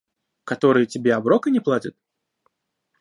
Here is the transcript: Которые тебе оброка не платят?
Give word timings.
Которые 0.45 0.87
тебе 0.87 1.13
оброка 1.13 1.51
не 1.51 1.59
платят? 1.59 1.95